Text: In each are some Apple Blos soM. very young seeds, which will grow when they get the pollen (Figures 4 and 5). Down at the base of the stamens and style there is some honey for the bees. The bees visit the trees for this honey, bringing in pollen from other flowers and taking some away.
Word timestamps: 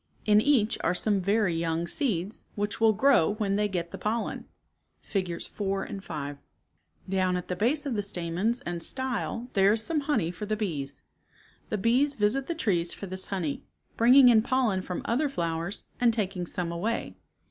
In 0.25 0.41
each 0.41 0.79
are 0.83 0.95
some 0.95 1.17
Apple 1.17 1.17
Blos 1.17 1.25
soM. 1.25 1.25
very 1.35 1.55
young 1.55 1.85
seeds, 1.85 2.45
which 2.55 2.81
will 2.81 2.91
grow 2.91 3.35
when 3.35 3.55
they 3.55 3.67
get 3.67 3.91
the 3.91 3.99
pollen 3.99 4.45
(Figures 4.99 5.45
4 5.45 5.83
and 5.83 6.03
5). 6.03 6.39
Down 7.07 7.37
at 7.37 7.49
the 7.49 7.55
base 7.55 7.85
of 7.85 7.93
the 7.93 8.01
stamens 8.01 8.61
and 8.61 8.81
style 8.81 9.49
there 9.53 9.71
is 9.73 9.83
some 9.83 9.99
honey 9.99 10.31
for 10.31 10.47
the 10.47 10.57
bees. 10.57 11.03
The 11.69 11.77
bees 11.77 12.15
visit 12.15 12.47
the 12.47 12.55
trees 12.55 12.95
for 12.95 13.05
this 13.05 13.27
honey, 13.27 13.61
bringing 13.95 14.29
in 14.29 14.41
pollen 14.41 14.81
from 14.81 15.03
other 15.05 15.29
flowers 15.29 15.85
and 15.99 16.11
taking 16.11 16.47
some 16.47 16.71
away. 16.71 17.15